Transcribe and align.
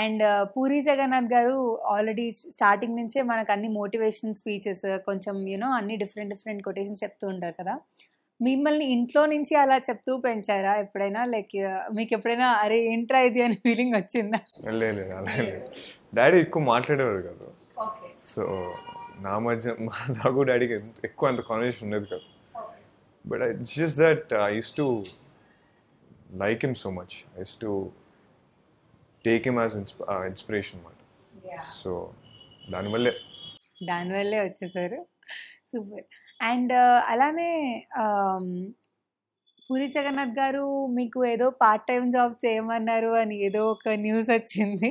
And 0.00 0.48
puri 0.56 0.82
Jagannadh 0.82 1.32
గారు 1.32 1.82
already 1.82 2.32
starting 2.32 2.96
నుంచే 2.96 3.22
మనకు 3.22 3.52
అన్ని 3.52 3.68
మోటివేషన్ 3.68 4.34
స్పీచెస్ 4.34 4.98
కొంచెం 4.98 5.48
యూనో 5.48 5.70
అన్ని 5.70 5.96
డిఫరెంట్ 5.96 6.34
డిఫరెంట్ 6.34 6.62
కొటేషన్స్ 6.62 7.04
చెప్తూ 7.04 7.28
ఉంటారు 7.28 7.54
కదా. 7.62 7.78
మిమ్మల్ని 8.42 8.84
ఇంట్లో 8.84 9.26
నుంచి 9.26 9.54
అలా 9.54 9.76
చెప్తూ 9.76 10.16
పెంచారా 10.16 10.76
ఎప్పుడైనా? 10.76 11.24
లైక్ 11.24 11.48
మీకు 11.96 12.14
ఎప్పుడైనా 12.14 12.46
అరే 12.48 12.86
ఏంట్రా 12.86 13.20
ఇది? 13.20 13.42
అని 13.42 13.54
ఫీలింగ్ 13.54 13.94
వచ్చిందా? 13.94 14.70
లేదు 14.70 15.14
డాడీ 16.14 16.38
ఎక్కువ 16.38 16.62
మాట్లాడేవారు 16.62 17.22
కాదు. 17.22 17.52
సో 18.22 18.74
నా 19.20 19.38
మధ్య 19.38 19.74
మా- 19.80 20.12
నాకు 20.12 20.42
డాడీకి 20.42 20.74
ఎక్కువ 21.04 21.28
అంత 21.28 21.40
కాన్వర్సేషన్ 21.40 21.84
ఉండేది 21.84 22.04
కాదు. 22.04 22.22
But 23.26 23.42
I 23.42 23.52
just 23.52 23.98
that 23.98 24.34
I 24.34 24.54
used 24.54 24.76
to 24.76 25.04
like 26.32 26.64
him 26.64 26.74
so 26.74 26.90
much 26.90 27.36
I 27.36 27.38
used 27.38 27.60
to 27.62 27.90
take 29.24 29.46
him 29.48 29.58
as 29.62 29.76
inspiration 30.30 30.80
అనమాట 30.80 30.98
సో 31.78 31.92
దానివల్లే 32.74 33.12
దానివల్లే 33.90 34.38
వచ్చేసారు. 34.46 34.98
సూపర్. 35.70 36.06
అండ్ 36.50 36.72
అలానే 37.12 37.50
um, 38.02 38.46
పూరి 39.66 39.86
జగన్నాథ్ 39.94 40.32
గారు 40.38 40.62
మీకు 40.96 41.18
ఏదో 41.32 41.46
పార్ట్ 41.62 41.84
టైం 41.90 42.04
జాబ్ 42.14 42.32
చేయమన్నారు 42.44 43.10
అని 43.20 43.36
ఏదో 43.48 43.60
ఒక 43.74 43.92
న్యూస్ 44.04 44.30
వచ్చింది. 44.36 44.90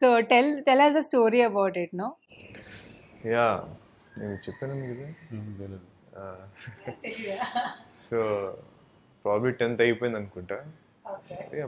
So 0.00 0.06
tell 0.32 0.50
tell 0.66 0.82
us 0.84 0.98
a 1.00 1.02
story 1.08 1.40
about 1.46 1.76
it 1.82 1.94
no 2.02 2.08
yeah 3.34 3.46
నేను 4.18 4.36
చెప్పాను 4.46 4.74
కదా 4.90 5.78
సో 8.04 8.18
ప్రాబ్లీ 9.24 9.52
టెన్త్ 9.62 9.82
అయిపోయింది 9.86 10.18
అనుకుంటా. 10.20 10.58
అదే 11.12 11.60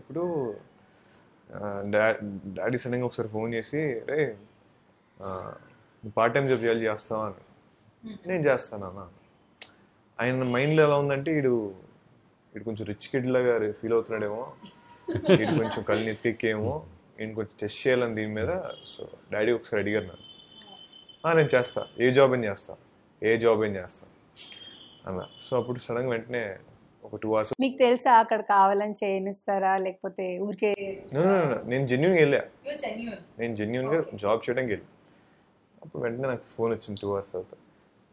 అప్పుడు 1.53 2.15
డాడీ 2.55 2.79
సడన్గా 2.79 3.05
ఒకసారి 3.05 3.29
ఫోన్ 3.29 3.55
చేసి 3.55 3.99
రే 3.99 4.37
పార్ట్ 6.17 6.35
టైం 6.35 6.49
జాబ్ 6.49 6.65
చేయాలి 6.65 6.87
చేస్తావా? 6.87 7.27
అని. 7.27 8.29
నేను 8.29 8.49
చేస్తాను 8.49 8.87
అన్న 8.87 9.09
ఆయన 10.21 10.43
మైండ్లో 10.43 10.83
ఎలా 10.83 10.99
ఉందంటే 10.99 11.33
వీడు 11.33 11.75
వీడు 12.55 12.65
కొంచెం 12.65 12.87
రిచ్ 12.87 13.09
కిడ్ 13.09 13.27
లాగా 13.27 13.73
ఫీల్ 13.73 13.93
అవుతున్నాడేమో. 13.93 14.53
వీడు 15.11 15.55
కొంచెం 15.55 15.83
కళ్ళు 15.83 16.05
నెత్తికేమో 16.05 16.87
నేను 17.21 17.35
కొంచెం 17.35 17.57
టెస్ట్ 17.61 17.87
చేయాలని 17.87 18.15
దీని 18.15 18.35
మీద. 18.35 18.61
సో 18.87 19.09
డాడీ 19.33 19.53
ఒకసారి 19.53 19.83
అడిగారు 19.83 20.05
నన్ను. 20.05 20.25
"ఆ, 21.27 21.33
నేను 21.33 21.49
చేస్తా. 21.55 21.87
ఏ 22.01 22.11
జాబ్ 22.11 22.33
అయినా 22.33 22.51
చేస్తా. 22.51 22.77
ఏ 23.23 23.37
జాబ్ 23.37 23.61
అయినా 23.61 23.81
చేస్తా. 23.83 24.07
అన్న. 25.07 25.27
సో 25.41 25.59
అప్పుడు 25.59 25.79
సడన్గా 25.79 26.11
వెంటనే 26.11 26.59
ఒక 27.05 27.17
టూ 27.17 27.29
అవర్స్ 27.35 27.51
మీకు 27.61 27.77
తెలుసా 27.77 28.13
అక్కడ 28.19 28.41
కావాలని 28.51 28.95
చేయనిస్తారా? 29.01 29.73
లేకపోతే 29.77 30.25
ఊరికే 30.39 30.71
నేను 31.65 31.85
జెన్యున్గా 31.87 32.21
వెళ్ళా. 32.21 32.41
నేను 33.39 33.55
జెన్యున్గా 33.57 33.99
జాబ్ 34.15 34.43
చేయడానికి 34.45 34.73
వెళ్ళి. 34.73 34.89
అప్పుడు 35.83 36.03
వెంటనే 36.03 36.29
నాకు 36.29 36.45
ఫోన్ 36.57 36.73
వచ్చింది 36.73 37.01
టూ 37.01 37.09
అవర్స్ 37.09 37.33
తర్వాత. 37.33 37.55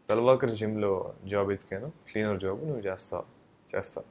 తలవాకర్ 0.08 0.50
జిమ్లో 0.50 0.92
జాబ్ 1.24 1.52
ఎతికాను. 1.52 1.88
క్లీనర్ 2.08 2.40
జాబ్ 2.40 2.60
నువ్వు 2.66 2.82
చేస్తావు 2.82 3.24
చేస్తావు 3.68 4.08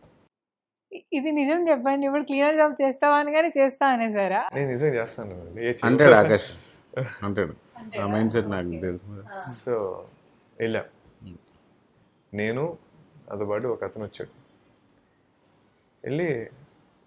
ఇది 1.14 1.32
నిజం 1.32 1.68
చెప్పండి. 1.70 2.06
ఇప్పుడు 2.08 2.24
క్లియర్ 2.24 2.56
జాబ్ 2.56 2.74
చేస్తావా 2.82 3.18
అని 3.18 3.32
కానీ 3.32 3.50
చేస్తా 3.58 3.86
అనేసారా? 3.88 4.42
నేను 4.56 4.70
నిజంగా 4.70 4.96
చేస్తాను. 4.96 5.36
అంటాడు 5.86 6.16
ఆకాష్. 6.16 6.50
అంటాడు 7.26 7.54
ఆ 8.02 8.08
మైండ్ 8.08 8.32
సెట్ 8.32 8.50
నాకు 8.50 8.80
తెలుసు. 8.82 9.06
సో 9.64 9.76
వెళ్ళా. 10.60 10.82
నేను 12.34 12.64
నాతో 13.28 13.46
పాటు 13.46 13.68
ఒక 13.68 13.84
అతను 13.84 14.04
వచ్చాడు. 14.04 14.32
వెళ్ళి 16.04 16.30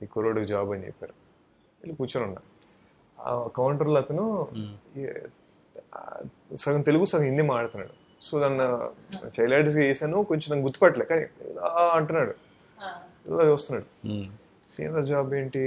ఈ 0.03 0.07
కుర్రోడు 0.13 0.41
జాబ్ 0.53 0.71
అని 0.75 0.87
చెప్పారు. 0.89 1.15
వెళ్ళి 1.81 1.95
కూర్చొని 1.99 2.25
ఉన్నా. 2.29 2.43
ఆ 3.19 3.31
కౌంటర్లో 3.59 3.99
అతను 4.05 4.25
సగం 6.63 6.83
తెలుగు 6.89 7.05
సగం 7.11 7.25
హిందీ 7.31 7.45
మాట్లాడుతున్నాడు. 7.51 7.95
సో 8.27 8.33
దాన్ని 8.43 8.67
చైల్డ్ 9.37 9.57
ఆర్టిస్ట్ 9.57 9.81
చేశాను 9.81 10.19
కొంచెం 10.31 10.49
నాకు 10.53 10.65
గుర్తుపట్టలే 10.67 11.07
కానీ 11.11 11.25
ఆ 11.71 11.83
అంటున్నాడు. 11.99 12.35
ఇలా 13.29 13.45
చూస్తున్నాడు. 13.51 13.89
సీనియర్ 14.73 15.07
జాబ్ 15.11 15.31
ఏంటి? 15.41 15.63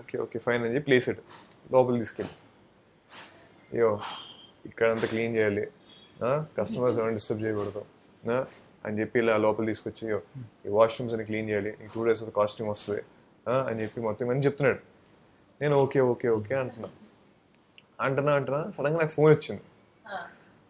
ఓకే 0.00 0.18
ఓకే 0.24 0.38
ఫైన్ 0.46 0.62
అని 0.66 0.74
చెప్పి 0.74 0.90
లేసాడు. 0.92 1.22
లోపల 1.72 1.98
తీసుకెళ్ళి. 2.02 2.34
అయ్యో 3.72 3.90
ఇక్కడంతా 4.66 5.06
క్లీన్ 5.12 5.34
చేయాలి. 5.36 5.64
కస్టమర్స్ 6.58 6.98
ఎవరైనా 6.98 7.16
డిస్టర్బ్ 7.18 7.42
చేయకూడదు. 7.44 7.82
అని 8.84 9.00
చెప్పి 9.00 9.18
ఇలా 9.18 9.36
లోపల 9.36 9.64
తీసుకొచ్చి 9.64 10.02
"అయ్యో, 10.04 10.18
ఈ 10.66 10.70
వాష్రూమ్స్ 10.70 11.14
అని 11.14 11.24
క్లీన్ 11.24 11.48
చేయాలి. 11.48 11.70
ఈ 11.84 11.88
టూ 11.94 12.04
డేస్ 12.04 12.24
కాస్ట్యూమ్ 12.36 12.70
వస్తుంది. 12.70 13.02
అని 13.66 13.82
చెప్పి 13.82 14.00
మొత్తం 14.00 14.30
అని 14.30 14.40
చెప్తున్నాడు. 14.40 14.80
నేను 15.62 15.74
ఓకే 15.76 16.00
ఓకే 16.06 16.28
ఓకే 16.28 16.54
అంటున్నా. 16.54 16.88
అంటున్నా 18.00 18.32
అంటున్నా 18.34 18.70
సడన్గా 18.70 18.98
నాకు 19.00 19.10
ఫోన్ 19.10 19.32
వచ్చింది. 19.32 19.62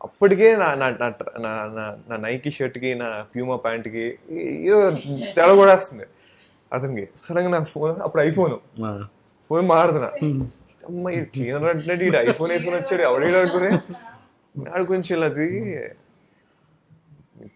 అప్పటికే 0.00 0.56
నా 0.56 0.68
నా 0.74 0.86
నా 2.08 2.16
నైకీ 2.16 2.50
షర్ట్కి 2.50 2.94
నా 2.94 3.08
ప్యూమా 3.34 3.56
ప్యాంట్కి 3.56 4.04
ఏదో 4.66 4.80
తెల 5.36 5.54
కూడా 5.54 5.74
వస్తుంది. 5.74 6.06
అతనికి 6.72 7.04
సడన్గా 7.16 7.48
నాకు 7.48 7.64
ఫోన్ 7.66 7.96
అప్పుడు 8.00 8.22
ఐఫోన్ 8.22 8.54
ఫోన్ 9.50 9.68
మారుతున్నా 9.68 10.08
అమ్మ 10.88 11.10
ఈ 11.10 11.20
క్లీనర్ 11.24 11.64
అంటే 11.64 12.04
ఈడు 12.06 12.18
ఐఫోన్ 12.28 12.50
వేసుకుని 12.50 12.76
వచ్చాడు 12.76 13.02
ఎవడేడు 13.02 13.36
అనుకునే? 13.36 13.70
ఆడు 14.70 14.84
కొంచెం 14.84 15.16
ఇలా 15.18 15.28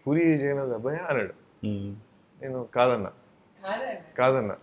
పూరి 0.07 0.41
చేయనది 0.41 0.73
అబ్బాయి 0.73 0.97
అన్నాడు. 0.97 1.33
నేను 2.41 2.67
కాదన్నా. 2.75 3.11
కాదన్నా? 4.17 4.55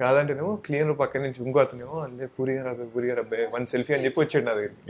కాదంటేనేమో 0.00 0.56
క్లీనర్ 0.56 0.98
పక్క 0.98 1.16
నుంచి 1.16 1.44
ఇంకో 1.46 1.58
అతనేమో 1.58 1.98
అంటే 2.00 2.26
పూరి 2.26 2.52
గారు 2.52 2.68
అబ్బాయి 2.68 2.90
పూరి 2.90 3.06
గారు 3.08 3.20
అబ్బాయి 3.20 3.46
వన్ 3.46 3.66
సెల్ఫీ 3.66 3.94
అని 3.94 4.04
చెప్పి 4.04 4.20
వచ్చాడు 4.20 4.44
నా 4.44 4.54
దగ్గరికి. 4.54 4.80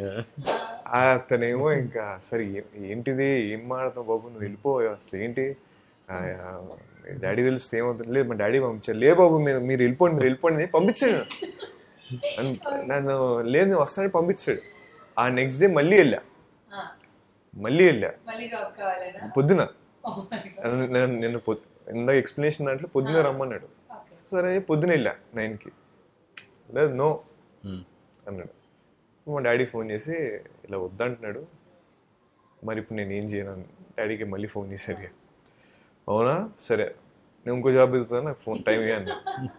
ఆ 0.88 1.00
అతనేమో 1.14 1.72
ఇంకా 1.72 2.18
సరే 2.22 2.64
ఏంటిది? 2.76 3.24
ఏం 3.24 3.68
మాడతావు 3.68 4.06
బాబు? 4.06 4.22
నువ్వు 4.22 4.40
వెళ్ళిపో 4.40 4.80
అసలు 4.80 5.20
ఏంటి? 5.20 5.56
డాడీ 7.22 7.42
తెలిస్తే 7.42 7.78
ఏమవుతుంది? 7.78 8.12
లేదు 8.12 8.28
మా 8.28 8.34
డాడీ 8.34 8.60
పంపించారు 8.60 8.98
లే 8.98 9.14
బాబు 9.14 9.38
మీరు 9.38 9.58
మీరు 9.58 9.82
వెళ్ళిపోండి 9.82 10.14
మీరు 10.14 10.24
వెళ్ళిపోండి 10.24 10.66
పంపించాడు 10.66 11.20
నన్ను- 12.40 12.88
నన్ను 12.88 13.40
లేదు 13.40 13.64
నేను 13.64 13.80
వస్తానని 13.80 14.10
పంపించాడు. 14.10 14.60
ఆ 15.18 15.28
నెక్స్ట్ 15.28 15.60
డే 15.60 15.66
మళ్ళీ 15.66 15.96
వెళ్ళా. 15.96 16.20
మళ్ళీ 17.56 17.86
వెళ్ళా. 17.86 18.12
పొద్దున. 19.36 19.68
నన్ను- 20.66 21.20
నేను 21.20 21.40
ఇందాక 21.90 22.16
ఎక్స్ప్లెనేషన్ 22.16 22.66
దాంట్లో 22.66 22.88
పొద్దున 22.88 23.20
రమ్మన్నాడు. 23.22 23.68
సరే 24.30 24.58
పొద్దున 24.58 24.90
వెళ్ళా 24.90 25.14
నైన్కి. 25.34 25.72
లేదు 26.74 26.92
నో. 26.94 27.20
అన్నాడు. 28.28 28.48
మా 29.30 29.40
డాడీ 29.40 29.64
ఫోన్ 29.64 29.90
చేసి 29.90 30.12
ఇలా 30.64 30.78
వద్దంటున్నాడు 30.78 31.46
మరి 32.64 32.78
ఇప్పుడు 32.78 32.96
నేను 32.96 33.12
ఏం 33.12 33.24
చేయను 33.24 33.64
డాడీకి 33.98 34.24
మళ్ళీ 34.24 34.48
ఫోన్ 34.48 34.72
చేశారు 34.72 35.02
ఇక. 35.02 35.10
అవునా? 36.08 36.50
సరే. 36.60 36.94
నేను 37.46 37.56
ఇంకో 37.56 37.72
జాబ్ 37.72 37.90
వెళ్తాను 37.90 38.22
నాకు 38.22 38.38
ఫోన్ 38.38 38.64
టైం 38.64 38.80
ఇవ్వండి 38.82 39.10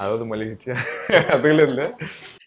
ఆ 0.00 0.08
రోజు 0.08 0.24
మళ్ళీ 0.24 0.50
ఇచ్చా. 0.50 0.74
అతగలేదు 1.34 1.94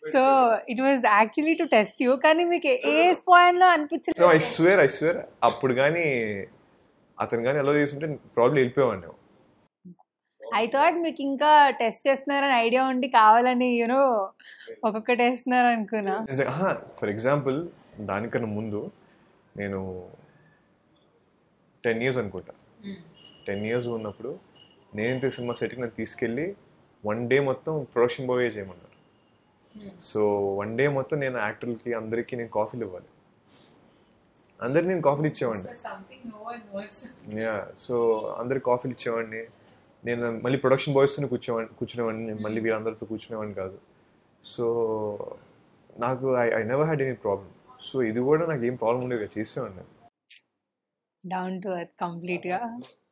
so 0.03 0.21
it 0.69 0.81
was 0.81 1.03
actually 1.11 1.53
to 1.53 1.63
test 1.63 2.03
you 2.03 2.15
కానీ 2.17 2.43
మీకు 2.43 2.71
ఏ 2.93 3.13
స్పాయిన్లో 3.13 3.67
అనిపించలేదు 3.67 4.29
ఐ 4.31 4.39
స్వేర్ 4.49 4.79
ఐ 4.79 4.87
స్వేర్ 4.87 5.19
అప్పుడు 5.43 5.73
కానీ 5.73 6.05
అతను 7.17 7.43
కానీ 7.43 7.59
ఎలా 7.59 7.73
చేసుంటే 7.73 8.07
ప్రాబ్లం 8.35 8.57
వెళ్ళిపోయేవాడిని 8.57 9.11
ఐ 10.41 10.67
థాట్ 10.67 10.97
మీకు 10.97 11.21
ఇంకా 11.21 11.69
టెస్ట్ 11.79 12.07
చేస్తున్నారని 12.07 12.55
ఐడియా 12.65 12.85
ఉండి 12.85 13.07
కావాలని 13.07 13.69
యూనో 13.75 14.01
ఒక్కొక్కటి 14.83 15.21
వేస్తున్నారు 15.23 15.67
అనుకున్నా. 15.67 16.15
ఫర్ 16.99 17.09
ఎగ్జాంపుల్ 17.09 17.57
దానికన్నా 18.01 18.47
ముందు 18.49 18.81
నేను 19.55 19.79
టెన్ 21.83 22.01
ఇయర్స్ 22.03 22.17
అనుకుంటా. 22.17 22.53
టెన్ 23.47 23.65
ఇయర్స్ 23.65 23.87
ఉన్నప్పుడు 23.87 24.31
నేనైతే 24.95 25.29
సినిమా 25.29 25.53
సెట్కి 25.53 25.81
నన్ను 25.81 25.95
తీసుకెళ్ళి 25.95 26.55
వన్ 27.05 27.29
డే 27.29 27.39
మొత్తం 27.39 27.87
ప్రొడక్షన్ 27.93 28.27
బాయ్ 28.27 28.51
చేయమన్నారు 28.57 28.92
సో 30.01 30.55
వన్ 30.55 30.77
డే 30.77 30.87
మొత్తం 30.87 31.19
నేను 31.19 31.37
యాక్టర్లకి 31.37 31.93
అందరికీ 31.93 32.37
నేను 32.37 32.49
కాఫీలు 32.49 32.85
ఇవ్వాలి. 32.85 33.05
అందరికి 34.61 34.87
నేను 34.87 35.01
కాఫీలు 35.01 35.27
ఇచ్చేవాడిని. 35.27 35.69
యా 37.41 37.67
సో 37.77 38.19
అందరికి 38.39 38.65
కాఫీలు 38.65 38.93
ఇచ్చేవాడిని. 38.93 39.47
నేను 40.05 40.31
మళ్ళీ 40.31 40.59
ప్రొడక్షన్ 40.59 40.93
బాయ్స్తో 40.93 41.27
కూర్చోవాడిని 41.27 41.75
కూర్చునేవాడిని. 41.75 42.25
నేను 42.25 42.41
మళ్ళీ 42.41 42.61
వీళ్ళందరితో 42.61 43.05
కూర్చునేవాడిని 43.05 43.55
కాదు. 43.55 43.79
సో 44.45 44.65
నాకు 45.99 46.37
I 46.37 46.49
I 46.49 46.63
never 46.63 46.85
had 46.85 47.01
any 47.01 47.13
problem 47.13 47.49
so 47.81 48.03
ఇది 48.03 48.19
కూడా 48.19 48.45
నాకు 48.45 48.63
ఏం 48.63 48.75
ప్రాబ్లం 48.75 49.03
ఉండేది 49.03 49.39
చేసేవాడిని. 49.39 49.83
డౌన్ 51.25 51.61
టు 51.61 51.69
అర్త్ 51.69 51.95
కంప్లీట్గా 52.01 52.79